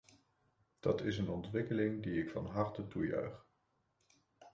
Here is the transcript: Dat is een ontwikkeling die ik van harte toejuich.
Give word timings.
Dat 0.79 1.01
is 1.01 1.17
een 1.17 1.29
ontwikkeling 1.29 2.03
die 2.03 2.21
ik 2.21 2.29
van 2.29 2.45
harte 2.45 2.87
toejuich. 2.87 3.45